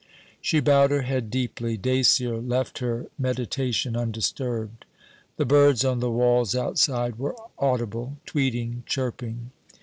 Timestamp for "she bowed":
0.41-0.89